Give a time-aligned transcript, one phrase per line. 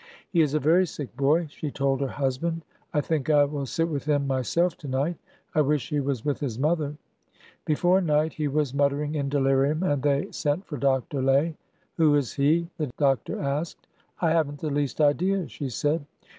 [0.33, 3.87] "He is a very sick boy," she told her husband." I think I will sit
[3.87, 5.17] with him myself to night.
[5.53, 6.95] I wish he was with his mother!"
[7.67, 11.21] Before night he was muttering in delirium, and they sent for Dr.
[11.21, 11.55] Lay."
[11.97, 13.85] Who is he.?" the doctor asked."
[14.21, 16.03] I have n't the least idea," she said.